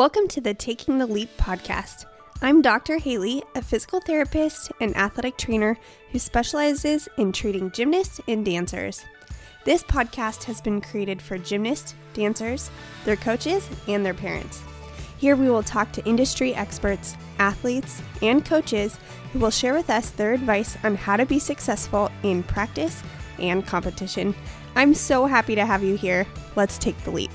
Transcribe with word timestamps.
Welcome 0.00 0.28
to 0.28 0.40
the 0.40 0.54
Taking 0.54 0.96
the 0.96 1.04
Leap 1.04 1.28
podcast. 1.36 2.06
I'm 2.40 2.62
Dr. 2.62 2.96
Hailey, 2.96 3.42
a 3.54 3.60
physical 3.60 4.00
therapist 4.00 4.72
and 4.80 4.96
athletic 4.96 5.36
trainer 5.36 5.76
who 6.10 6.18
specializes 6.18 7.06
in 7.18 7.32
treating 7.32 7.70
gymnasts 7.70 8.18
and 8.26 8.42
dancers. 8.42 9.04
This 9.66 9.82
podcast 9.82 10.44
has 10.44 10.62
been 10.62 10.80
created 10.80 11.20
for 11.20 11.36
gymnasts, 11.36 11.92
dancers, 12.14 12.70
their 13.04 13.16
coaches, 13.16 13.68
and 13.88 14.02
their 14.02 14.14
parents. 14.14 14.62
Here 15.18 15.36
we 15.36 15.50
will 15.50 15.62
talk 15.62 15.92
to 15.92 16.06
industry 16.06 16.54
experts, 16.54 17.14
athletes, 17.38 18.00
and 18.22 18.42
coaches 18.42 18.98
who 19.34 19.40
will 19.40 19.50
share 19.50 19.74
with 19.74 19.90
us 19.90 20.08
their 20.08 20.32
advice 20.32 20.78
on 20.82 20.94
how 20.94 21.18
to 21.18 21.26
be 21.26 21.38
successful 21.38 22.10
in 22.22 22.42
practice 22.42 23.02
and 23.38 23.66
competition. 23.66 24.34
I'm 24.76 24.94
so 24.94 25.26
happy 25.26 25.54
to 25.56 25.66
have 25.66 25.84
you 25.84 25.98
here. 25.98 26.26
Let's 26.56 26.78
take 26.78 26.96
the 27.04 27.10
leap. 27.10 27.32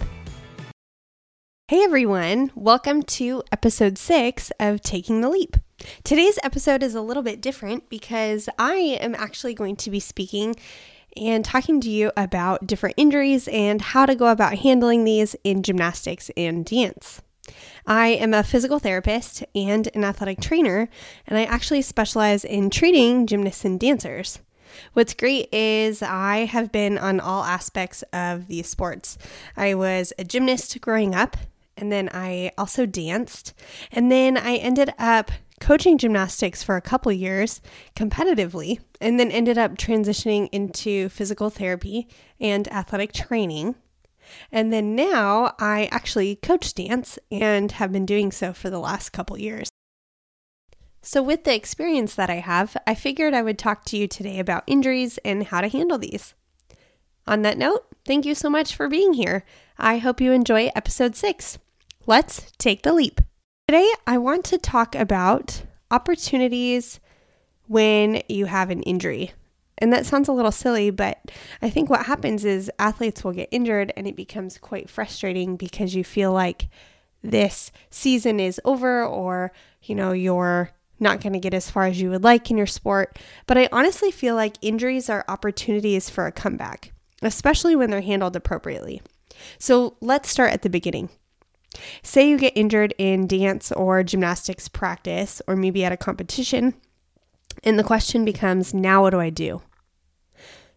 Hey 1.68 1.82
everyone, 1.82 2.52
welcome 2.54 3.02
to 3.02 3.42
episode 3.52 3.98
six 3.98 4.52
of 4.60 4.82
Taking 4.82 5.22
the 5.22 5.30
Leap. 5.30 5.58
Today's 6.04 6.38
episode 6.44 6.84
is 6.84 6.94
a 6.94 7.02
little 7.02 7.24
bit 7.24 7.42
different 7.42 7.90
because 7.90 8.48
I 8.60 8.76
am 8.76 9.16
actually 9.16 9.56
going 9.56 9.76
to 9.78 9.90
be 9.90 10.00
speaking 10.00 10.56
and 11.18 11.44
talking 11.44 11.82
to 11.82 11.90
you 11.90 12.12
about 12.16 12.68
different 12.68 12.94
injuries 12.98 13.48
and 13.48 13.82
how 13.82 14.06
to 14.06 14.14
go 14.14 14.28
about 14.28 14.60
handling 14.60 15.06
these 15.06 15.36
in 15.44 15.64
gymnastics 15.64 16.30
and 16.38 16.64
dance. 16.64 17.24
I 17.88 18.10
am 18.10 18.36
a 18.36 18.44
physical 18.44 18.78
therapist 18.78 19.44
and 19.56 19.90
an 19.96 20.04
athletic 20.04 20.42
trainer, 20.42 20.88
and 21.26 21.36
I 21.36 21.46
actually 21.46 21.82
specialize 21.82 22.46
in 22.46 22.70
treating 22.70 23.26
gymnasts 23.26 23.66
and 23.66 23.80
dancers. 23.80 24.38
What's 24.94 25.16
great 25.16 25.52
is 25.52 26.04
I 26.04 26.46
have 26.46 26.72
been 26.72 27.00
on 27.00 27.20
all 27.20 27.44
aspects 27.44 28.04
of 28.14 28.48
these 28.48 28.68
sports. 28.68 29.18
I 29.58 29.74
was 29.74 30.14
a 30.20 30.24
gymnast 30.24 30.80
growing 30.82 31.16
up, 31.16 31.38
and 31.78 31.92
then 31.92 32.10
I 32.14 32.52
also 32.58 32.86
danced. 32.86 33.54
And 33.92 34.12
then 34.12 34.38
I 34.38 34.56
ended 34.56 34.94
up 34.98 35.32
coaching 35.60 35.98
gymnastics 35.98 36.64
for 36.64 36.76
a 36.76 36.82
couple 36.82 37.12
years 37.12 37.62
competitively, 37.96 38.80
and 39.00 39.20
then 39.20 39.32
ended 39.32 39.58
up 39.58 39.76
transitioning 39.78 40.50
into 40.52 41.10
physical 41.10 41.50
therapy 41.50 42.08
and 42.40 42.68
athletic 42.72 43.14
training. 43.14 43.76
And 44.52 44.74
then 44.74 44.96
now 44.96 45.56
I 45.60 45.88
actually 45.92 46.36
coach 46.36 46.74
dance 46.74 47.20
and 47.32 47.72
have 47.74 47.92
been 47.92 48.06
doing 48.06 48.32
so 48.32 48.54
for 48.54 48.70
the 48.70 48.80
last 48.80 49.10
couple 49.10 49.38
years. 49.38 49.70
So, 51.02 51.22
with 51.22 51.44
the 51.44 51.54
experience 51.54 52.16
that 52.16 52.32
I 52.32 52.36
have, 52.36 52.76
I 52.88 52.96
figured 52.96 53.36
I 53.36 53.44
would 53.44 53.60
talk 53.60 53.86
to 53.86 53.98
you 53.98 54.08
today 54.08 54.40
about 54.40 54.64
injuries 54.66 55.20
and 55.20 55.44
how 55.44 55.62
to 55.62 55.68
handle 55.68 56.00
these. 56.00 56.34
On 57.28 57.44
that 57.44 57.60
note, 57.60 57.86
thank 58.06 58.26
you 58.26 58.34
so 58.34 58.50
much 58.50 58.76
for 58.76 58.90
being 58.90 59.14
here. 59.14 59.46
I 59.78 60.00
hope 60.00 60.20
you 60.20 60.32
enjoy 60.32 60.72
episode 60.76 61.16
six. 61.16 61.60
Let's 62.08 62.52
take 62.60 62.84
the 62.84 62.94
leap. 62.94 63.20
Today, 63.68 63.92
I 64.06 64.20
want 64.20 64.46
to 64.46 64.60
talk 64.60 64.94
about 64.94 65.64
opportunities 65.90 67.00
when 67.68 68.22
you 68.30 68.46
have 68.46 68.70
an 68.70 68.84
injury. 68.84 69.32
And 69.80 69.92
that 69.92 70.06
sounds 70.06 70.28
a 70.28 70.32
little 70.32 70.52
silly, 70.52 70.92
but 70.92 71.32
I 71.64 71.72
think 71.72 71.90
what 71.90 72.06
happens 72.06 72.46
is 72.46 72.72
athletes 72.78 73.24
will 73.24 73.32
get 73.32 73.50
injured 73.52 73.92
and 73.98 74.08
it 74.08 74.16
becomes 74.16 74.60
quite 74.60 74.88
frustrating 74.88 75.58
because 75.58 75.96
you 75.96 76.04
feel 76.04 76.32
like 76.32 76.70
this 77.24 77.72
season 77.90 78.40
is 78.40 78.62
over 78.64 79.04
or, 79.04 79.52
you 79.82 79.96
know, 79.96 80.12
you're 80.12 80.70
not 81.00 81.22
going 81.22 81.34
to 81.34 81.40
get 81.40 81.56
as 81.56 81.72
far 81.72 81.86
as 81.86 82.00
you 82.00 82.12
would 82.12 82.24
like 82.24 82.52
in 82.52 82.58
your 82.58 82.68
sport. 82.68 83.18
But 83.48 83.58
I 83.58 83.68
honestly 83.72 84.12
feel 84.12 84.36
like 84.36 84.58
injuries 84.62 85.10
are 85.10 85.26
opportunities 85.28 86.08
for 86.08 86.28
a 86.28 86.32
comeback, 86.32 86.94
especially 87.24 87.76
when 87.76 87.90
they're 87.90 88.02
handled 88.02 88.36
appropriately. 88.36 89.02
So 89.58 89.98
let's 90.02 90.30
start 90.30 90.54
at 90.54 90.62
the 90.62 90.70
beginning. 90.70 91.10
Say 92.04 92.30
you 92.30 92.38
get 92.38 92.54
injured 92.56 92.94
in 92.98 93.28
dance 93.28 93.72
or 93.72 94.04
gymnastics 94.04 94.68
practice, 94.68 95.42
or 95.48 95.56
maybe 95.56 95.84
at 95.84 95.92
a 95.92 95.98
competition, 95.98 96.74
and 97.64 97.80
the 97.80 97.84
question 97.84 98.26
becomes 98.26 98.74
now 98.74 99.02
what 99.02 99.12
do 99.12 99.20
I 99.20 99.30
do? 99.30 99.62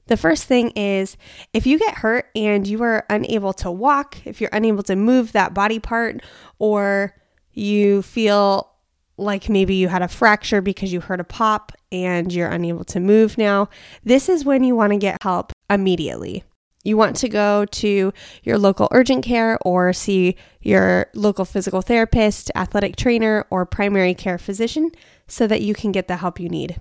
The 0.06 0.16
first 0.16 0.44
thing 0.44 0.70
is 0.70 1.16
if 1.52 1.66
you 1.66 1.78
get 1.78 1.96
hurt 1.96 2.30
and 2.34 2.66
you 2.66 2.82
are 2.82 3.04
unable 3.10 3.52
to 3.54 3.70
walk, 3.70 4.16
if 4.24 4.40
you're 4.40 4.50
unable 4.52 4.82
to 4.84 4.96
move 4.96 5.32
that 5.32 5.54
body 5.54 5.78
part, 5.78 6.22
or 6.58 7.14
you 7.52 8.02
feel 8.02 8.70
like 9.18 9.48
maybe 9.48 9.74
you 9.74 9.88
had 9.88 10.00
a 10.00 10.08
fracture 10.08 10.62
because 10.62 10.92
you 10.92 11.00
heard 11.00 11.20
a 11.20 11.24
pop 11.24 11.72
and 11.92 12.32
you're 12.32 12.48
unable 12.48 12.84
to 12.84 13.00
move 13.00 13.36
now, 13.36 13.68
this 14.04 14.28
is 14.28 14.44
when 14.44 14.64
you 14.64 14.74
want 14.74 14.92
to 14.92 14.98
get 14.98 15.22
help 15.22 15.52
immediately. 15.68 16.42
You 16.88 16.96
want 16.96 17.16
to 17.16 17.28
go 17.28 17.66
to 17.66 18.14
your 18.42 18.56
local 18.56 18.88
urgent 18.92 19.22
care 19.22 19.58
or 19.60 19.92
see 19.92 20.36
your 20.62 21.08
local 21.14 21.44
physical 21.44 21.82
therapist, 21.82 22.50
athletic 22.56 22.96
trainer, 22.96 23.46
or 23.50 23.66
primary 23.66 24.14
care 24.14 24.38
physician 24.38 24.92
so 25.26 25.46
that 25.46 25.60
you 25.60 25.74
can 25.74 25.92
get 25.92 26.08
the 26.08 26.16
help 26.16 26.40
you 26.40 26.48
need. 26.48 26.80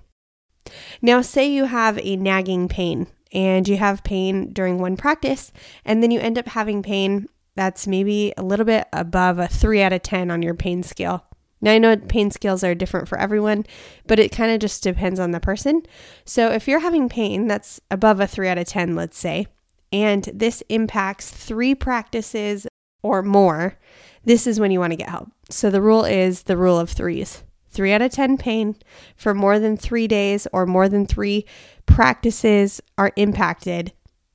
Now, 1.02 1.20
say 1.20 1.46
you 1.46 1.66
have 1.66 1.98
a 1.98 2.16
nagging 2.16 2.68
pain 2.68 3.06
and 3.32 3.68
you 3.68 3.76
have 3.76 4.02
pain 4.02 4.50
during 4.54 4.78
one 4.78 4.96
practice, 4.96 5.52
and 5.84 6.02
then 6.02 6.10
you 6.10 6.20
end 6.20 6.38
up 6.38 6.48
having 6.48 6.82
pain 6.82 7.28
that's 7.54 7.86
maybe 7.86 8.32
a 8.38 8.42
little 8.42 8.64
bit 8.64 8.88
above 8.94 9.38
a 9.38 9.46
3 9.46 9.82
out 9.82 9.92
of 9.92 10.02
10 10.02 10.30
on 10.30 10.40
your 10.40 10.54
pain 10.54 10.82
scale. 10.82 11.26
Now, 11.60 11.72
I 11.72 11.78
know 11.78 11.96
pain 11.98 12.30
scales 12.30 12.64
are 12.64 12.74
different 12.74 13.08
for 13.08 13.18
everyone, 13.18 13.66
but 14.06 14.18
it 14.18 14.32
kind 14.32 14.52
of 14.52 14.60
just 14.60 14.82
depends 14.82 15.20
on 15.20 15.32
the 15.32 15.40
person. 15.40 15.82
So, 16.24 16.50
if 16.50 16.66
you're 16.66 16.80
having 16.80 17.10
pain 17.10 17.46
that's 17.46 17.78
above 17.90 18.20
a 18.20 18.26
3 18.26 18.48
out 18.48 18.56
of 18.56 18.66
10, 18.66 18.96
let's 18.96 19.18
say, 19.18 19.48
and 19.92 20.28
this 20.32 20.62
impacts 20.68 21.30
three 21.30 21.74
practices 21.74 22.66
or 23.02 23.22
more, 23.22 23.78
this 24.24 24.46
is 24.46 24.60
when 24.60 24.70
you 24.70 24.80
want 24.80 24.92
to 24.92 24.96
get 24.96 25.08
help. 25.08 25.30
So 25.50 25.70
the 25.70 25.82
rule 25.82 26.04
is 26.04 26.44
the 26.44 26.56
rule 26.56 26.78
of 26.78 26.90
threes. 26.90 27.42
Three 27.70 27.92
out 27.92 28.02
of 28.02 28.12
10 28.12 28.38
pain 28.38 28.76
for 29.16 29.34
more 29.34 29.58
than 29.58 29.76
three 29.76 30.08
days 30.08 30.46
or 30.52 30.66
more 30.66 30.88
than 30.88 31.06
three 31.06 31.44
practices 31.86 32.80
are 32.96 33.12
impacted, 33.16 33.92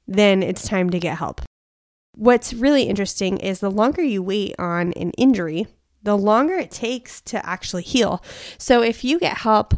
then 0.08 0.44
it's 0.44 0.68
time 0.68 0.90
to 0.92 1.00
get 1.00 1.18
help. 1.18 1.42
What's 2.16 2.54
really 2.54 2.84
interesting 2.84 3.38
is 3.38 3.60
the 3.60 3.72
longer 3.72 4.04
you 4.04 4.22
wait 4.22 4.56
on 4.60 4.94
an 4.94 5.12
injury, 5.12 5.68
the 6.04 6.18
longer 6.18 6.54
it 6.56 6.72
takes 6.72 7.22
to 7.22 7.44
actually 7.46 7.84
heal. 7.84 8.24
So 8.58 8.84
if 8.84 9.04
you 9.04 9.20
get 9.20 9.38
help 9.38 9.74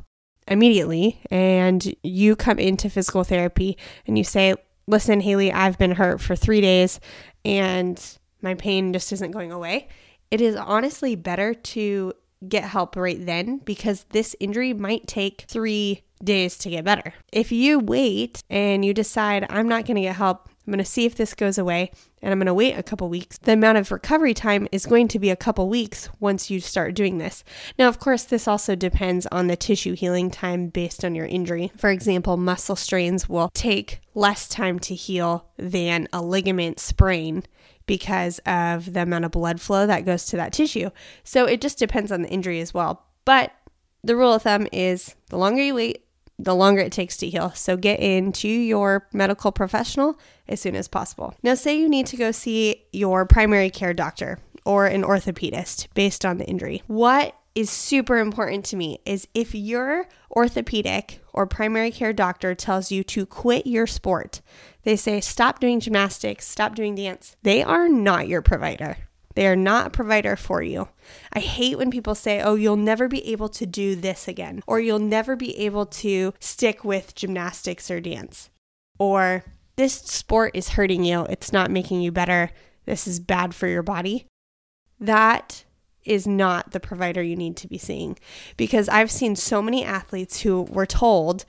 immediately 0.47 1.21
and 1.31 1.95
you 2.03 2.35
come 2.35 2.59
into 2.59 2.89
physical 2.89 3.23
therapy 3.23 3.77
and 4.05 4.17
you 4.17 4.23
say, 4.23 4.55
listen, 4.87 5.21
Hailey, 5.21 5.51
I've 5.51 5.77
been 5.77 5.91
hurt 5.91 6.21
for 6.21 6.35
three 6.35 6.61
days 6.61 6.99
and 7.43 8.01
my 8.41 8.53
pain 8.53 8.93
just 8.93 9.11
isn't 9.11 9.31
going 9.31 9.51
away. 9.51 9.87
It 10.31 10.41
is 10.41 10.55
honestly 10.55 11.15
better 11.15 11.53
to 11.53 12.13
get 12.47 12.65
help 12.65 12.95
right 12.95 13.23
then 13.25 13.57
because 13.59 14.05
this 14.09 14.35
injury 14.39 14.73
might 14.73 15.07
take 15.07 15.45
three 15.47 16.03
days 16.23 16.57
to 16.59 16.69
get 16.69 16.85
better. 16.85 17.13
If 17.31 17.51
you 17.51 17.79
wait 17.79 18.43
and 18.49 18.85
you 18.85 18.93
decide, 18.93 19.45
I'm 19.49 19.67
not 19.67 19.85
going 19.85 19.95
to 19.95 20.01
get 20.01 20.15
help, 20.15 20.49
I'm 20.65 20.71
going 20.71 20.83
to 20.83 20.89
see 20.89 21.05
if 21.05 21.15
this 21.15 21.33
goes 21.33 21.57
away 21.57 21.91
and 22.21 22.31
I'm 22.31 22.39
going 22.39 22.47
to 22.47 22.53
wait 22.53 22.77
a 22.77 22.83
couple 22.83 23.07
weeks. 23.07 23.37
The 23.37 23.53
amount 23.53 23.77
of 23.77 23.91
recovery 23.91 24.33
time 24.33 24.67
is 24.71 24.87
going 24.87 25.07
to 25.09 25.19
be 25.19 25.29
a 25.29 25.35
couple 25.35 25.69
weeks 25.69 26.09
once 26.19 26.49
you 26.49 26.59
start 26.59 26.95
doing 26.95 27.19
this. 27.19 27.43
Now, 27.77 27.87
of 27.87 27.99
course, 27.99 28.23
this 28.23 28.47
also 28.47 28.75
depends 28.75 29.27
on 29.27 29.47
the 29.47 29.55
tissue 29.55 29.93
healing 29.93 30.31
time 30.31 30.69
based 30.69 31.05
on 31.05 31.13
your 31.13 31.27
injury. 31.27 31.71
For 31.77 31.91
example, 31.91 32.35
muscle 32.37 32.75
strains 32.75 33.29
will 33.29 33.51
take 33.53 34.01
less 34.15 34.47
time 34.47 34.79
to 34.79 34.95
heal 34.95 35.47
than 35.57 36.07
a 36.11 36.23
ligament 36.23 36.79
sprain 36.79 37.43
because 37.85 38.39
of 38.39 38.93
the 38.93 39.03
amount 39.03 39.25
of 39.25 39.31
blood 39.31 39.61
flow 39.61 39.85
that 39.85 40.05
goes 40.05 40.25
to 40.25 40.37
that 40.37 40.53
tissue. 40.53 40.89
So 41.23 41.45
it 41.45 41.61
just 41.61 41.77
depends 41.77 42.11
on 42.11 42.23
the 42.23 42.29
injury 42.29 42.59
as 42.59 42.73
well. 42.73 43.05
But 43.25 43.51
the 44.03 44.15
rule 44.15 44.33
of 44.33 44.43
thumb 44.43 44.67
is 44.71 45.15
the 45.29 45.37
longer 45.37 45.61
you 45.61 45.75
wait, 45.75 46.04
the 46.37 46.55
longer 46.55 46.81
it 46.81 46.91
takes 46.91 47.17
to 47.17 47.29
heal. 47.29 47.51
So 47.51 47.77
get 47.77 47.99
into 47.99 48.47
your 48.47 49.07
medical 49.13 49.51
professional 49.51 50.19
as 50.47 50.59
soon 50.59 50.75
as 50.75 50.87
possible. 50.87 51.35
Now, 51.43 51.55
say 51.55 51.77
you 51.77 51.89
need 51.89 52.07
to 52.07 52.17
go 52.17 52.31
see 52.31 52.83
your 52.91 53.25
primary 53.25 53.69
care 53.69 53.93
doctor 53.93 54.39
or 54.65 54.85
an 54.85 55.03
orthopedist 55.03 55.87
based 55.93 56.25
on 56.25 56.37
the 56.37 56.45
injury. 56.45 56.83
What 56.87 57.35
is 57.53 57.69
super 57.69 58.17
important 58.17 58.65
to 58.65 58.75
me 58.75 58.99
is 59.05 59.27
if 59.33 59.55
your 59.55 60.07
orthopedic 60.35 61.21
or 61.31 61.47
primary 61.47 61.89
care 61.89 62.11
doctor 62.11 62.53
tells 62.53 62.91
you 62.91 63.03
to 63.05 63.25
quit 63.25 63.65
your 63.65 63.87
sport, 63.87 64.41
they 64.83 64.97
say 64.97 65.21
stop 65.21 65.61
doing 65.61 65.79
gymnastics, 65.79 66.45
stop 66.45 66.75
doing 66.75 66.95
dance, 66.95 67.37
they 67.43 67.63
are 67.63 67.87
not 67.87 68.27
your 68.27 68.41
provider. 68.41 68.97
They 69.35 69.47
are 69.47 69.55
not 69.55 69.87
a 69.87 69.91
provider 69.91 70.35
for 70.35 70.61
you. 70.61 70.87
I 71.31 71.39
hate 71.39 71.77
when 71.77 71.91
people 71.91 72.15
say, 72.15 72.41
oh, 72.41 72.55
you'll 72.55 72.77
never 72.77 73.07
be 73.07 73.25
able 73.31 73.49
to 73.49 73.65
do 73.65 73.95
this 73.95 74.27
again, 74.27 74.63
or 74.65 74.79
you'll 74.79 74.99
never 74.99 75.35
be 75.35 75.57
able 75.59 75.85
to 75.87 76.33
stick 76.39 76.83
with 76.83 77.15
gymnastics 77.15 77.91
or 77.91 77.99
dance, 77.99 78.49
or 78.97 79.43
this 79.75 79.93
sport 79.93 80.51
is 80.53 80.69
hurting 80.69 81.03
you. 81.03 81.25
It's 81.29 81.51
not 81.51 81.69
making 81.69 82.01
you 82.01 82.11
better. 82.11 82.49
This 82.85 83.07
is 83.07 83.19
bad 83.19 83.53
for 83.53 83.67
your 83.67 83.83
body. 83.83 84.25
That 84.99 85.65
is 86.05 86.25
not 86.25 86.71
the 86.71 86.79
provider 86.79 87.21
you 87.21 87.35
need 87.35 87.57
to 87.57 87.67
be 87.67 87.77
seeing 87.77 88.17
because 88.57 88.87
I've 88.87 89.11
seen 89.11 89.35
so 89.35 89.61
many 89.61 89.83
athletes 89.83 90.41
who 90.41 90.61
were 90.63 90.85
told, 90.85 91.45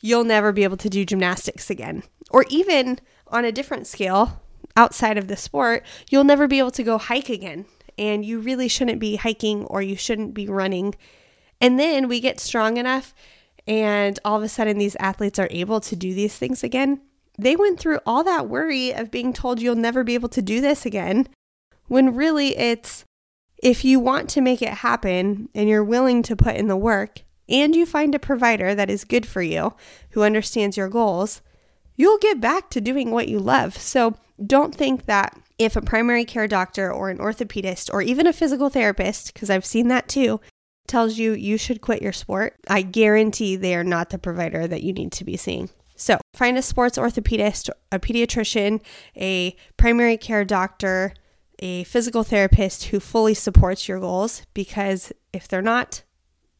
you'll 0.00 0.24
never 0.24 0.52
be 0.52 0.64
able 0.64 0.76
to 0.78 0.88
do 0.88 1.04
gymnastics 1.04 1.68
again. 1.68 2.04
Or 2.30 2.44
even 2.48 3.00
on 3.26 3.44
a 3.44 3.52
different 3.52 3.86
scale, 3.86 4.40
outside 4.76 5.18
of 5.18 5.28
the 5.28 5.36
sport, 5.36 5.84
you'll 6.10 6.24
never 6.24 6.46
be 6.46 6.58
able 6.58 6.70
to 6.72 6.82
go 6.82 6.98
hike 6.98 7.28
again. 7.28 7.66
and 8.00 8.24
you 8.24 8.40
really 8.40 8.66
shouldn't 8.66 8.98
be 8.98 9.16
hiking 9.16 9.64
or 9.66 9.82
you 9.82 9.94
shouldn't 9.94 10.32
be 10.32 10.48
running. 10.48 10.94
And 11.60 11.78
then 11.78 12.08
we 12.08 12.18
get 12.18 12.40
strong 12.40 12.78
enough, 12.78 13.14
and 13.66 14.18
all 14.24 14.38
of 14.38 14.42
a 14.42 14.48
sudden, 14.48 14.78
these 14.78 14.96
athletes 14.98 15.38
are 15.38 15.48
able 15.50 15.80
to 15.82 15.94
do 15.94 16.14
these 16.14 16.36
things 16.36 16.64
again. 16.64 17.02
They 17.38 17.54
went 17.54 17.78
through 17.78 18.00
all 18.06 18.24
that 18.24 18.48
worry 18.48 18.92
of 18.92 19.10
being 19.10 19.34
told 19.34 19.60
you'll 19.60 19.74
never 19.74 20.02
be 20.02 20.14
able 20.14 20.30
to 20.30 20.42
do 20.42 20.62
this 20.62 20.86
again, 20.86 21.28
when 21.86 22.14
really 22.14 22.56
it's 22.56 23.04
if 23.62 23.84
you 23.84 24.00
want 24.00 24.30
to 24.30 24.40
make 24.40 24.62
it 24.62 24.68
happen 24.68 25.50
and 25.54 25.68
you're 25.68 25.84
willing 25.84 26.22
to 26.22 26.34
put 26.34 26.56
in 26.56 26.68
the 26.68 26.76
work, 26.76 27.22
and 27.50 27.76
you 27.76 27.84
find 27.84 28.14
a 28.14 28.18
provider 28.18 28.74
that 28.74 28.88
is 28.88 29.04
good 29.04 29.26
for 29.26 29.42
you, 29.42 29.74
who 30.10 30.22
understands 30.22 30.78
your 30.78 30.88
goals, 30.88 31.42
you'll 32.00 32.18
get 32.18 32.40
back 32.40 32.70
to 32.70 32.80
doing 32.80 33.10
what 33.10 33.28
you 33.28 33.38
love. 33.38 33.76
So 33.76 34.16
don't 34.44 34.74
think 34.74 35.04
that 35.04 35.38
if 35.58 35.76
a 35.76 35.82
primary 35.82 36.24
care 36.24 36.48
doctor 36.48 36.90
or 36.90 37.10
an 37.10 37.18
orthopedist 37.18 37.92
or 37.92 38.00
even 38.00 38.26
a 38.26 38.32
physical 38.32 38.70
therapist, 38.70 39.34
because 39.34 39.50
I've 39.50 39.66
seen 39.66 39.88
that 39.88 40.08
too, 40.08 40.40
tells 40.88 41.18
you 41.18 41.34
you 41.34 41.58
should 41.58 41.82
quit 41.82 42.00
your 42.00 42.14
sport, 42.14 42.56
I 42.68 42.80
guarantee 42.80 43.54
they 43.54 43.74
are 43.74 43.84
not 43.84 44.08
the 44.08 44.18
provider 44.18 44.66
that 44.66 44.82
you 44.82 44.94
need 44.94 45.12
to 45.12 45.24
be 45.24 45.36
seeing. 45.36 45.68
So 45.94 46.18
find 46.32 46.56
a 46.56 46.62
sports 46.62 46.96
orthopedist, 46.96 47.68
a 47.92 47.98
pediatrician, 47.98 48.80
a 49.14 49.54
primary 49.76 50.16
care 50.16 50.46
doctor, 50.46 51.12
a 51.58 51.84
physical 51.84 52.24
therapist 52.24 52.84
who 52.84 52.98
fully 52.98 53.34
supports 53.34 53.86
your 53.86 54.00
goals 54.00 54.40
because 54.54 55.12
if 55.34 55.46
they're 55.46 55.60
not, 55.60 56.02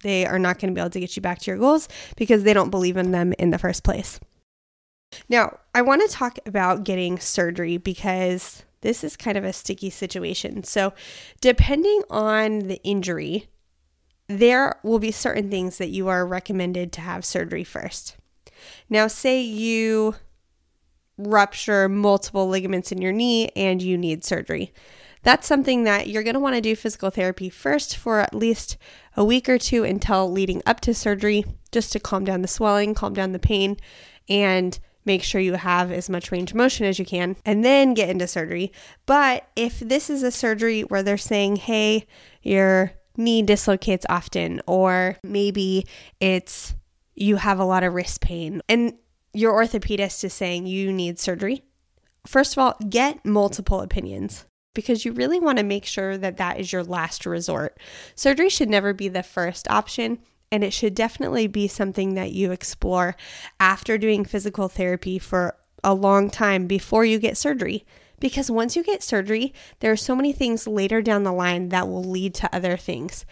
they 0.02 0.26
are 0.26 0.38
not 0.38 0.58
going 0.58 0.70
to 0.70 0.74
be 0.74 0.82
able 0.82 0.90
to 0.90 1.00
get 1.00 1.16
you 1.16 1.22
back 1.22 1.38
to 1.38 1.50
your 1.50 1.58
goals 1.58 1.88
because 2.16 2.42
they 2.42 2.52
don't 2.52 2.70
believe 2.70 2.98
in 2.98 3.10
them 3.10 3.32
in 3.38 3.48
the 3.48 3.58
first 3.58 3.82
place. 3.82 4.20
Now, 5.28 5.58
I 5.74 5.82
want 5.82 6.02
to 6.02 6.14
talk 6.14 6.38
about 6.46 6.84
getting 6.84 7.18
surgery 7.18 7.76
because 7.76 8.62
this 8.80 9.04
is 9.04 9.16
kind 9.16 9.36
of 9.36 9.44
a 9.44 9.52
sticky 9.52 9.90
situation. 9.90 10.64
So, 10.64 10.92
depending 11.40 12.02
on 12.10 12.60
the 12.60 12.82
injury, 12.82 13.48
there 14.28 14.78
will 14.82 14.98
be 14.98 15.10
certain 15.10 15.50
things 15.50 15.78
that 15.78 15.88
you 15.88 16.08
are 16.08 16.26
recommended 16.26 16.92
to 16.92 17.00
have 17.00 17.24
surgery 17.24 17.64
first. 17.64 18.16
Now, 18.88 19.06
say 19.06 19.40
you 19.40 20.14
rupture 21.18 21.88
multiple 21.88 22.48
ligaments 22.48 22.92
in 22.92 23.02
your 23.02 23.12
knee 23.12 23.50
and 23.54 23.82
you 23.82 23.98
need 23.98 24.24
surgery. 24.24 24.72
That's 25.22 25.46
something 25.46 25.84
that 25.84 26.08
you're 26.08 26.22
going 26.22 26.34
to 26.34 26.40
want 26.40 26.54
to 26.54 26.62
do 26.62 26.74
physical 26.74 27.10
therapy 27.10 27.50
first 27.50 27.96
for 27.96 28.20
at 28.20 28.34
least 28.34 28.78
a 29.16 29.24
week 29.24 29.48
or 29.48 29.58
two 29.58 29.84
until 29.84 30.30
leading 30.30 30.62
up 30.64 30.80
to 30.80 30.94
surgery, 30.94 31.44
just 31.72 31.92
to 31.92 32.00
calm 32.00 32.24
down 32.24 32.40
the 32.40 32.48
swelling, 32.48 32.94
calm 32.94 33.12
down 33.12 33.32
the 33.32 33.38
pain, 33.38 33.76
and 34.28 34.78
make 35.04 35.22
sure 35.22 35.40
you 35.40 35.54
have 35.54 35.90
as 35.90 36.10
much 36.10 36.30
range 36.30 36.50
of 36.50 36.56
motion 36.56 36.86
as 36.86 36.98
you 36.98 37.04
can, 37.04 37.36
and 37.44 37.64
then 37.64 37.94
get 37.94 38.08
into 38.08 38.26
surgery. 38.26 38.72
But 39.06 39.48
if 39.56 39.80
this 39.80 40.10
is 40.10 40.22
a 40.22 40.30
surgery 40.30 40.82
where 40.82 41.02
they're 41.02 41.16
saying, 41.16 41.56
hey, 41.56 42.06
your 42.42 42.92
knee 43.16 43.42
dislocates 43.42 44.06
often, 44.08 44.60
or 44.66 45.16
maybe 45.22 45.86
it's 46.20 46.74
you 47.14 47.36
have 47.36 47.58
a 47.58 47.64
lot 47.64 47.82
of 47.82 47.94
wrist 47.94 48.20
pain, 48.20 48.62
and 48.68 48.94
your 49.32 49.52
orthopedist 49.52 50.24
is 50.24 50.32
saying 50.32 50.66
you 50.66 50.92
need 50.92 51.18
surgery, 51.18 51.62
first 52.26 52.52
of 52.52 52.58
all, 52.58 52.76
get 52.88 53.24
multiple 53.24 53.80
opinions 53.80 54.44
because 54.74 55.04
you 55.04 55.12
really 55.12 55.40
want 55.40 55.58
to 55.58 55.64
make 55.64 55.84
sure 55.84 56.16
that 56.16 56.36
that 56.36 56.58
is 56.58 56.72
your 56.72 56.84
last 56.84 57.26
resort. 57.26 57.78
Surgery 58.14 58.48
should 58.48 58.70
never 58.70 58.92
be 58.92 59.08
the 59.08 59.22
first 59.22 59.68
option. 59.68 60.18
And 60.52 60.64
it 60.64 60.72
should 60.72 60.94
definitely 60.94 61.46
be 61.46 61.68
something 61.68 62.14
that 62.14 62.32
you 62.32 62.50
explore 62.50 63.16
after 63.58 63.98
doing 63.98 64.24
physical 64.24 64.68
therapy 64.68 65.18
for 65.18 65.56
a 65.84 65.94
long 65.94 66.28
time 66.28 66.66
before 66.66 67.04
you 67.04 67.18
get 67.18 67.36
surgery. 67.36 67.84
Because 68.18 68.50
once 68.50 68.76
you 68.76 68.82
get 68.82 69.02
surgery, 69.02 69.54
there 69.78 69.92
are 69.92 69.96
so 69.96 70.14
many 70.14 70.32
things 70.32 70.66
later 70.66 71.00
down 71.00 71.22
the 71.22 71.32
line 71.32 71.70
that 71.70 71.88
will 71.88 72.04
lead 72.04 72.34
to 72.34 72.54
other 72.54 72.76
things 72.76 73.24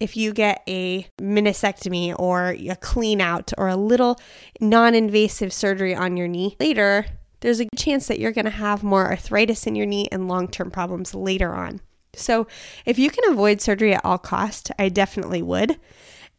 if 0.00 0.16
you 0.16 0.32
get 0.32 0.62
a 0.68 1.06
meniscectomy 1.20 2.14
or 2.18 2.50
a 2.50 2.76
clean 2.76 3.20
out 3.20 3.52
or 3.56 3.68
a 3.68 3.76
little 3.76 4.20
non 4.60 4.94
invasive 4.94 5.52
surgery 5.52 5.94
on 5.94 6.16
your 6.16 6.28
knee 6.28 6.56
later, 6.58 7.06
there's 7.40 7.60
a 7.60 7.64
good 7.64 7.78
chance 7.78 8.06
that 8.08 8.18
you're 8.18 8.32
going 8.32 8.44
to 8.44 8.50
have 8.50 8.82
more 8.82 9.06
arthritis 9.06 9.66
in 9.66 9.74
your 9.74 9.86
knee 9.86 10.08
and 10.10 10.28
long 10.28 10.48
term 10.48 10.70
problems 10.70 11.14
later 11.14 11.54
on. 11.54 11.80
So, 12.14 12.46
if 12.84 12.98
you 12.98 13.10
can 13.10 13.30
avoid 13.30 13.60
surgery 13.60 13.94
at 13.94 14.04
all 14.04 14.18
cost, 14.18 14.70
I 14.78 14.88
definitely 14.88 15.42
would. 15.42 15.78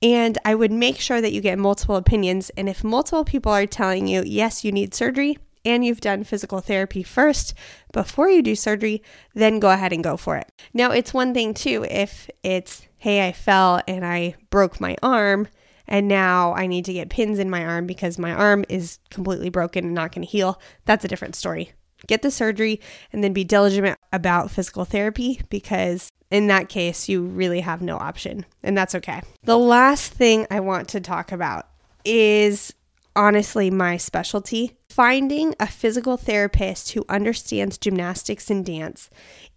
And 0.02 0.38
I 0.46 0.56
would 0.56 0.72
make 0.72 1.00
sure 1.00 1.22
that 1.22 1.32
you 1.32 1.42
get 1.42 1.58
multiple 1.58 1.96
opinions. 1.96 2.50
And 2.52 2.70
if 2.70 2.84
multiple 2.84 3.24
people 3.24 3.52
are 3.52 3.66
telling 3.66 4.08
you, 4.08 4.24
yes, 4.26 4.64
you 4.64 4.72
need 4.72 4.94
surgery, 4.94 5.38
and 5.66 5.84
you've 5.84 6.02
done 6.02 6.24
physical 6.24 6.60
therapy 6.60 7.02
first 7.02 7.56
before 7.92 8.30
you 8.30 8.42
do 8.44 8.56
surgery, 8.56 9.02
then 9.34 9.60
go 9.60 9.72
ahead 9.72 9.92
and 9.92 10.04
go 10.04 10.16
for 10.16 10.38
it. 10.38 10.48
Now, 10.74 10.92
it's 10.92 11.14
one 11.14 11.34
thing 11.34 11.54
too 11.54 11.86
if 11.90 12.30
it's, 12.44 12.88
hey, 12.98 13.28
I 13.28 13.32
fell 13.32 13.82
and 13.88 14.06
I 14.06 14.36
broke 14.52 14.80
my 14.80 14.96
arm, 15.02 15.48
and 15.88 16.08
now 16.08 16.54
I 16.54 16.68
need 16.68 16.86
to 16.86 16.94
get 16.94 17.10
pins 17.10 17.40
in 17.40 17.50
my 17.50 17.64
arm 17.66 17.88
because 17.88 18.18
my 18.18 18.32
arm 18.32 18.66
is 18.70 19.00
completely 19.10 19.50
broken 19.50 19.86
and 19.86 19.94
not 19.94 20.12
going 20.12 20.26
to 20.26 20.32
heal. 20.32 20.60
That's 20.86 21.06
a 21.06 21.08
different 21.08 21.36
story. 21.36 21.74
Get 22.08 22.22
the 22.22 22.32
surgery 22.32 22.80
and 23.12 23.24
then 23.24 23.34
be 23.34 23.44
diligent 23.44 23.98
about 24.12 24.52
physical 24.52 24.86
therapy 24.86 25.42
because 25.50 26.10
in 26.32 26.48
that 26.48 26.70
case, 26.70 27.08
you 27.08 27.24
really 27.24 27.62
have 27.62 27.82
no 27.82 27.98
option, 27.98 28.46
and 28.64 28.78
that's 28.78 28.96
okay. 28.96 29.22
The 29.44 29.58
last 29.58 30.12
thing 30.12 30.48
I 30.50 30.60
want 30.60 30.90
to 30.90 31.00
talk 31.00 31.32
about 31.32 31.68
is 32.04 32.74
honestly 33.16 33.70
my 33.70 33.98
specialty. 33.98 34.78
Finding 34.90 35.56
a 35.60 35.68
physical 35.68 36.18
therapist 36.18 36.94
who 36.94 37.06
understands 37.10 37.78
gymnastics 37.78 38.50
and 38.50 38.66
dance 38.66 39.10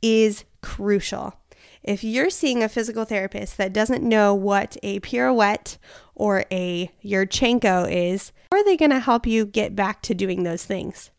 is 0.03 0.45
crucial. 0.63 1.35
If 1.83 2.05
you're 2.05 2.31
seeing 2.31 2.63
a 2.63 2.69
physical 2.69 3.05
therapist 3.05 3.57
that 3.57 3.73
doesn't 3.73 4.03
know 4.03 4.35
what 4.35 4.77
a 4.83 5.01
pirouette 5.01 5.79
or 6.15 6.45
a 6.51 6.91
Yurchenko 7.05 7.91
is, 7.91 8.33
how 8.51 8.59
are 8.59 8.65
they 8.65 8.77
going 8.77 8.91
to 8.91 8.99
help 8.99 9.27
you 9.27 9.47
get 9.47 9.77
back 9.77 10.03
to 10.03 10.15
doing 10.15 10.43
those 10.43 10.65
things? 10.65 11.11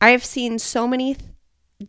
I've 0.00 0.24
seen 0.24 0.58
so 0.58 0.86
many 0.86 1.16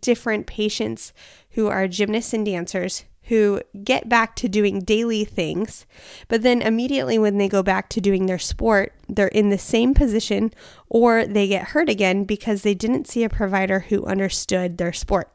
different 0.01 0.47
patients 0.47 1.13
who 1.51 1.67
are 1.67 1.87
gymnasts 1.87 2.33
and 2.33 2.45
dancers 2.45 3.05
who 3.29 3.61
get 3.83 4.09
back 4.09 4.35
to 4.35 4.49
doing 4.49 4.79
daily 4.79 5.23
things, 5.23 5.85
but 6.27 6.41
then 6.41 6.63
immediately 6.63 7.19
when 7.19 7.37
they 7.37 7.47
go 7.47 7.61
back 7.61 7.87
to 7.89 8.01
doing 8.01 8.25
their 8.25 8.39
sport, 8.39 8.91
they're 9.07 9.27
in 9.27 9.49
the 9.49 9.57
same 9.57 9.93
position 9.93 10.51
or 10.89 11.25
they 11.25 11.47
get 11.47 11.69
hurt 11.69 11.89
again 11.89 12.23
because 12.23 12.63
they 12.63 12.73
didn't 12.73 13.07
see 13.07 13.23
a 13.23 13.29
provider 13.29 13.81
who 13.81 14.05
understood 14.05 14.77
their 14.77 14.91
sport. 14.91 15.31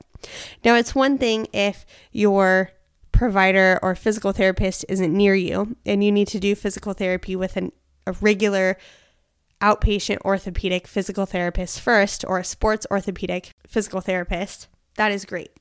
Now, 0.65 0.75
it's 0.75 0.95
one 0.95 1.19
thing 1.19 1.47
if 1.53 1.87
your 2.11 2.73
provider 3.13 3.79
or 3.81 3.95
physical 3.95 4.33
therapist 4.33 4.85
isn't 4.89 5.17
near 5.17 5.37
you 5.37 5.77
and 5.87 6.03
you 6.03 6.11
need 6.11 6.27
to 6.29 6.41
do 6.41 6.57
physical 6.57 6.95
therapy 6.95 7.37
with 7.37 7.57
an, 7.57 7.71
a 8.09 8.13
regular 8.21 8.77
outpatient 9.63 10.19
orthopedic 10.25 10.89
physical 10.89 11.27
therapist 11.27 11.81
first 11.81 12.25
or 12.27 12.41
a 12.41 12.45
sports 12.45 12.89
orthopedic 12.91 13.51
physical 13.69 14.01
therapist. 14.01 14.67
That 14.97 15.13
is 15.13 15.25
great 15.25 15.53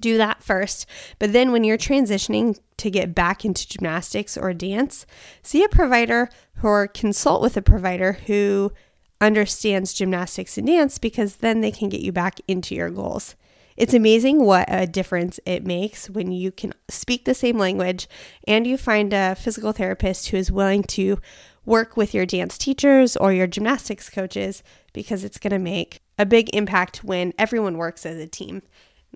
do 0.00 0.16
that 0.18 0.42
first. 0.42 0.86
But 1.18 1.32
then 1.32 1.52
when 1.52 1.64
you're 1.64 1.78
transitioning 1.78 2.58
to 2.78 2.90
get 2.90 3.14
back 3.14 3.44
into 3.44 3.68
gymnastics 3.68 4.36
or 4.36 4.52
dance, 4.52 5.06
see 5.42 5.64
a 5.64 5.68
provider 5.68 6.28
or 6.62 6.86
consult 6.86 7.42
with 7.42 7.56
a 7.56 7.62
provider 7.62 8.14
who 8.26 8.72
understands 9.20 9.94
gymnastics 9.94 10.58
and 10.58 10.66
dance 10.66 10.98
because 10.98 11.36
then 11.36 11.60
they 11.60 11.70
can 11.70 11.88
get 11.88 12.00
you 12.00 12.12
back 12.12 12.40
into 12.46 12.74
your 12.74 12.90
goals. 12.90 13.34
It's 13.76 13.94
amazing 13.94 14.42
what 14.42 14.66
a 14.68 14.86
difference 14.86 15.38
it 15.44 15.66
makes 15.66 16.08
when 16.08 16.32
you 16.32 16.50
can 16.50 16.72
speak 16.88 17.24
the 17.24 17.34
same 17.34 17.58
language 17.58 18.08
and 18.46 18.66
you 18.66 18.78
find 18.78 19.12
a 19.12 19.34
physical 19.34 19.72
therapist 19.72 20.28
who 20.28 20.38
is 20.38 20.50
willing 20.50 20.82
to 20.84 21.18
work 21.66 21.96
with 21.96 22.14
your 22.14 22.24
dance 22.24 22.56
teachers 22.56 23.16
or 23.16 23.32
your 23.32 23.46
gymnastics 23.46 24.08
coaches 24.08 24.62
because 24.94 25.24
it's 25.24 25.38
going 25.38 25.50
to 25.50 25.58
make 25.58 26.00
a 26.18 26.24
big 26.24 26.48
impact 26.54 27.04
when 27.04 27.34
everyone 27.38 27.76
works 27.76 28.06
as 28.06 28.16
a 28.16 28.26
team. 28.26 28.62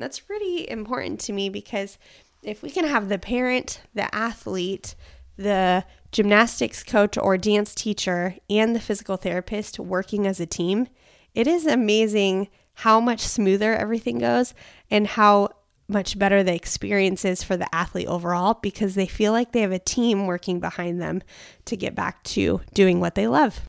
And 0.01 0.05
that's 0.07 0.19
pretty 0.19 0.67
important 0.67 1.21
to 1.21 1.33
me 1.35 1.51
because 1.51 1.99
if 2.43 2.63
we 2.63 2.71
can 2.71 2.87
have 2.87 3.11
the 3.11 3.19
parent, 3.19 3.83
the 3.93 4.13
athlete, 4.15 4.95
the 5.37 5.85
gymnastics 6.11 6.83
coach 6.83 7.19
or 7.19 7.37
dance 7.37 7.75
teacher, 7.75 8.37
and 8.49 8.75
the 8.75 8.81
physical 8.81 9.19
therapist 9.19 9.79
working 9.79 10.27
as 10.27 10.41
a 10.41 10.47
team, 10.47 10.89
it 11.35 11.47
is 11.47 11.67
amazing 11.67 12.49
how 12.77 12.99
much 12.99 13.21
smoother 13.21 13.75
everything 13.75 14.21
goes 14.21 14.55
and 14.91 15.07
how 15.07 15.51
much 15.87 16.19
better 16.19 16.43
the 16.43 16.55
experience 16.55 17.27
is 17.27 17.43
for 17.43 17.59
the 17.59 17.69
athlete 17.75 18.09
overall 18.09 18.55
because 18.55 18.95
they 18.95 19.07
feel 19.07 19.33
like 19.33 19.53
they 19.53 19.61
have 19.61 19.71
a 19.71 19.79
team 19.79 20.25
working 20.27 20.61
behind 20.61 20.99
them 20.99 21.21
to 21.67 21.77
get 21.77 21.95
back 21.95 22.23
to 22.23 22.63
doing 22.73 23.01
what 23.01 23.17
they 23.17 23.29
love. 23.29 23.61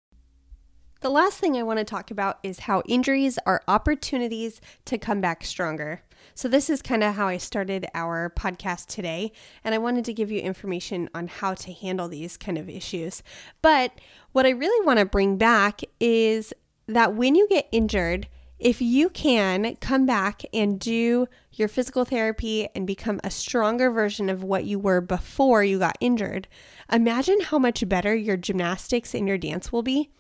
The 1.02 1.10
last 1.10 1.40
thing 1.40 1.58
I 1.58 1.64
want 1.64 1.80
to 1.80 1.84
talk 1.84 2.12
about 2.12 2.38
is 2.44 2.60
how 2.60 2.84
injuries 2.88 3.40
are 3.48 3.64
opportunities 3.68 4.62
to 4.86 5.00
come 5.00 5.20
back 5.20 5.44
stronger. 5.44 6.04
So, 6.34 6.48
this 6.48 6.70
is 6.70 6.82
kind 6.82 7.04
of 7.04 7.16
how 7.16 7.28
I 7.28 7.38
started 7.38 7.88
our 7.94 8.30
podcast 8.30 8.88
today, 8.88 9.32
and 9.64 9.76
I 9.76 9.80
wanted 9.80 10.06
to 10.06 10.14
give 10.14 10.32
you 10.32 10.40
information 10.40 11.10
on 11.14 11.28
how 11.28 11.54
to 11.56 11.74
handle 11.74 12.08
these 12.08 12.38
kind 12.38 12.58
of 12.58 12.70
issues. 12.70 13.24
But 13.62 13.94
what 14.32 14.46
I 14.46 14.52
really 14.52 14.86
want 14.86 15.00
to 15.00 15.06
bring 15.06 15.38
back 15.38 15.82
is 16.00 16.54
that 16.88 17.16
when 17.16 17.36
you 17.36 17.48
get 17.48 17.68
injured, 17.72 18.28
if 18.62 18.80
you 18.80 19.10
can 19.10 19.76
come 19.78 20.06
back 20.06 20.44
and 20.54 20.80
do 20.80 21.28
your 21.52 21.68
physical 21.68 22.06
therapy 22.06 22.70
and 22.76 22.86
become 22.86 23.20
a 23.24 23.32
stronger 23.32 23.90
version 23.90 24.30
of 24.30 24.44
what 24.44 24.66
you 24.66 24.78
were 24.78 25.02
before 25.02 25.64
you 25.64 25.80
got 25.80 25.98
injured, 26.00 26.48
imagine 26.92 27.42
how 27.42 27.58
much 27.58 27.88
better 27.90 28.16
your 28.16 28.38
gymnastics 28.38 29.16
and 29.16 29.28
your 29.28 29.40
dance 29.40 29.72
will 29.72 29.82
be. 29.82 30.12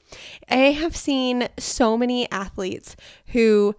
I 0.50 0.72
have 0.72 0.96
seen 0.96 1.50
so 1.60 1.96
many 1.96 2.29
athletes 2.31 2.96
who 3.27 3.75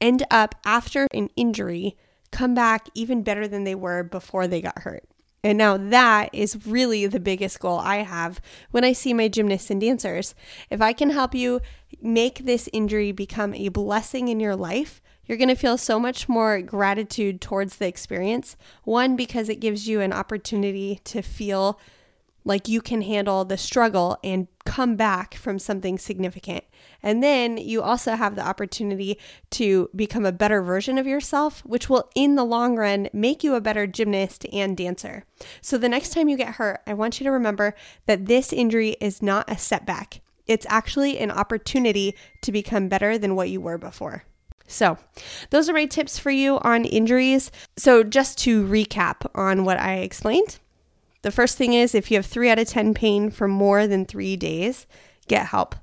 end 0.00 0.24
up 0.30 0.54
after 0.64 1.06
an 1.12 1.28
injury 1.36 1.96
come 2.30 2.54
back 2.54 2.88
even 2.94 3.22
better 3.22 3.46
than 3.46 3.64
they 3.64 3.74
were 3.74 4.02
before 4.02 4.46
they 4.46 4.60
got 4.60 4.80
hurt. 4.80 5.04
And 5.44 5.58
now 5.58 5.76
that 5.76 6.30
is 6.32 6.66
really 6.66 7.06
the 7.06 7.20
biggest 7.20 7.60
goal 7.60 7.78
I 7.78 7.96
have 7.96 8.40
when 8.70 8.82
I 8.82 8.94
see 8.94 9.12
my 9.12 9.28
gymnasts 9.28 9.70
and 9.70 9.80
dancers. 9.80 10.34
If 10.70 10.80
I 10.80 10.94
can 10.94 11.10
help 11.10 11.34
you 11.34 11.60
make 12.00 12.38
this 12.38 12.68
injury 12.72 13.12
become 13.12 13.52
a 13.54 13.68
blessing 13.68 14.28
in 14.28 14.40
your 14.40 14.56
life, 14.56 15.02
you're 15.26 15.38
going 15.38 15.48
to 15.48 15.54
feel 15.54 15.76
so 15.76 16.00
much 16.00 16.28
more 16.28 16.60
gratitude 16.62 17.42
towards 17.42 17.76
the 17.76 17.86
experience. 17.86 18.56
One, 18.84 19.16
because 19.16 19.50
it 19.50 19.60
gives 19.60 19.86
you 19.86 20.00
an 20.00 20.12
opportunity 20.12 21.00
to 21.04 21.20
feel 21.20 21.78
like 22.44 22.68
you 22.68 22.80
can 22.80 23.02
handle 23.02 23.44
the 23.44 23.56
struggle 23.56 24.18
and 24.22 24.48
come 24.64 24.96
back 24.96 25.34
from 25.34 25.58
something 25.58 25.98
significant. 25.98 26.64
And 27.02 27.22
then 27.22 27.56
you 27.56 27.82
also 27.82 28.16
have 28.16 28.34
the 28.34 28.46
opportunity 28.46 29.18
to 29.52 29.90
become 29.94 30.26
a 30.26 30.32
better 30.32 30.62
version 30.62 30.98
of 30.98 31.06
yourself, 31.06 31.60
which 31.64 31.88
will, 31.88 32.10
in 32.14 32.34
the 32.34 32.44
long 32.44 32.76
run, 32.76 33.08
make 33.12 33.44
you 33.44 33.54
a 33.54 33.60
better 33.60 33.86
gymnast 33.86 34.46
and 34.52 34.76
dancer. 34.76 35.24
So 35.60 35.78
the 35.78 35.88
next 35.88 36.12
time 36.12 36.28
you 36.28 36.36
get 36.36 36.54
hurt, 36.54 36.80
I 36.86 36.94
want 36.94 37.20
you 37.20 37.24
to 37.24 37.30
remember 37.30 37.74
that 38.06 38.26
this 38.26 38.52
injury 38.52 38.96
is 39.00 39.22
not 39.22 39.50
a 39.50 39.58
setback, 39.58 40.20
it's 40.46 40.66
actually 40.68 41.18
an 41.18 41.30
opportunity 41.30 42.14
to 42.42 42.52
become 42.52 42.88
better 42.88 43.16
than 43.16 43.34
what 43.34 43.48
you 43.48 43.60
were 43.60 43.78
before. 43.78 44.24
So, 44.66 44.96
those 45.50 45.68
are 45.68 45.74
my 45.74 45.84
tips 45.84 46.18
for 46.18 46.30
you 46.30 46.58
on 46.60 46.86
injuries. 46.86 47.50
So, 47.76 48.02
just 48.02 48.38
to 48.38 48.66
recap 48.66 49.26
on 49.34 49.64
what 49.64 49.78
I 49.78 49.96
explained, 49.96 50.58
the 51.24 51.30
first 51.30 51.56
thing 51.56 51.72
is 51.72 51.94
if 51.94 52.10
you 52.10 52.18
have 52.18 52.26
three 52.26 52.50
out 52.50 52.58
of 52.58 52.68
10 52.68 52.92
pain 52.92 53.30
for 53.30 53.48
more 53.48 53.86
than 53.86 54.04
three 54.04 54.36
days, 54.36 54.86
get 55.26 55.46
help. 55.46 55.74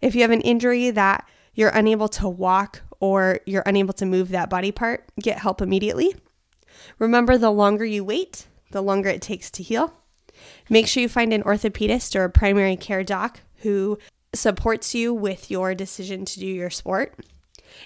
If 0.00 0.14
you 0.14 0.22
have 0.22 0.30
an 0.30 0.40
injury 0.40 0.90
that 0.90 1.28
you're 1.52 1.68
unable 1.68 2.08
to 2.08 2.26
walk 2.26 2.80
or 2.98 3.40
you're 3.44 3.62
unable 3.66 3.92
to 3.92 4.06
move 4.06 4.30
that 4.30 4.48
body 4.48 4.72
part, 4.72 5.04
get 5.20 5.38
help 5.38 5.60
immediately. 5.60 6.16
Remember, 6.98 7.36
the 7.36 7.50
longer 7.50 7.84
you 7.84 8.02
wait, 8.02 8.46
the 8.70 8.82
longer 8.82 9.10
it 9.10 9.20
takes 9.20 9.50
to 9.50 9.62
heal. 9.62 9.92
Make 10.70 10.86
sure 10.86 11.02
you 11.02 11.10
find 11.10 11.34
an 11.34 11.42
orthopedist 11.42 12.16
or 12.16 12.24
a 12.24 12.30
primary 12.30 12.76
care 12.76 13.04
doc 13.04 13.40
who 13.56 13.98
supports 14.34 14.94
you 14.94 15.12
with 15.12 15.50
your 15.50 15.74
decision 15.74 16.24
to 16.24 16.40
do 16.40 16.46
your 16.46 16.70
sport. 16.70 17.14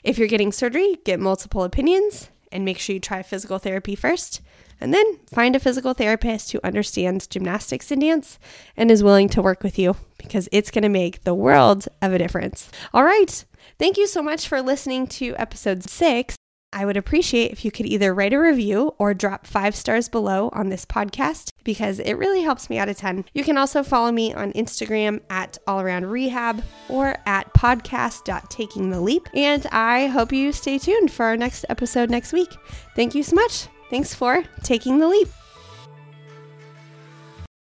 If 0.04 0.16
you're 0.16 0.28
getting 0.28 0.52
surgery, 0.52 0.98
get 1.04 1.18
multiple 1.18 1.64
opinions 1.64 2.30
and 2.52 2.64
make 2.64 2.78
sure 2.78 2.94
you 2.94 3.00
try 3.00 3.24
physical 3.24 3.58
therapy 3.58 3.96
first. 3.96 4.42
And 4.84 4.92
then 4.92 5.18
find 5.32 5.56
a 5.56 5.60
physical 5.60 5.94
therapist 5.94 6.52
who 6.52 6.60
understands 6.62 7.26
gymnastics 7.26 7.90
and 7.90 8.02
dance 8.02 8.38
and 8.76 8.90
is 8.90 9.02
willing 9.02 9.30
to 9.30 9.40
work 9.40 9.62
with 9.62 9.78
you 9.78 9.96
because 10.18 10.46
it's 10.52 10.70
going 10.70 10.82
to 10.82 10.90
make 10.90 11.24
the 11.24 11.32
world 11.32 11.88
of 12.02 12.12
a 12.12 12.18
difference. 12.18 12.70
All 12.92 13.02
right. 13.02 13.46
Thank 13.78 13.96
you 13.96 14.06
so 14.06 14.22
much 14.22 14.46
for 14.46 14.60
listening 14.60 15.06
to 15.06 15.34
episode 15.38 15.88
six. 15.88 16.36
I 16.70 16.84
would 16.84 16.98
appreciate 16.98 17.50
if 17.50 17.64
you 17.64 17.70
could 17.70 17.86
either 17.86 18.12
write 18.12 18.34
a 18.34 18.38
review 18.38 18.94
or 18.98 19.14
drop 19.14 19.46
five 19.46 19.74
stars 19.74 20.10
below 20.10 20.50
on 20.52 20.68
this 20.68 20.84
podcast 20.84 21.48
because 21.62 21.98
it 21.98 22.14
really 22.14 22.42
helps 22.42 22.68
me 22.68 22.76
out 22.76 22.90
a 22.90 22.94
ton. 22.94 23.24
You 23.32 23.42
can 23.42 23.56
also 23.56 23.82
follow 23.82 24.12
me 24.12 24.34
on 24.34 24.52
Instagram 24.52 25.22
at 25.30 25.56
all 25.66 25.80
around 25.80 26.10
rehab 26.10 26.62
or 26.90 27.16
at 27.24 27.54
podcast.takingtheleap. 27.54 29.28
And 29.32 29.66
I 29.72 30.08
hope 30.08 30.30
you 30.30 30.52
stay 30.52 30.76
tuned 30.76 31.10
for 31.10 31.24
our 31.24 31.38
next 31.38 31.64
episode 31.70 32.10
next 32.10 32.34
week. 32.34 32.54
Thank 32.94 33.14
you 33.14 33.22
so 33.22 33.36
much. 33.36 33.68
Thanks 33.90 34.14
for 34.14 34.42
taking 34.62 34.98
the 34.98 35.08
leap. 35.08 35.28